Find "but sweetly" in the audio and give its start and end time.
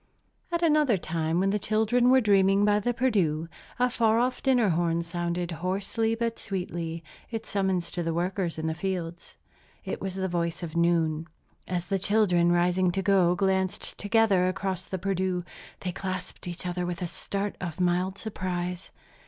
6.15-7.03